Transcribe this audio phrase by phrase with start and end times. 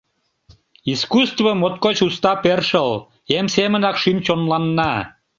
[0.93, 2.89] Искусство— моткоч уста першыл,
[3.37, 4.93] эм семынак шӱм-чонланна.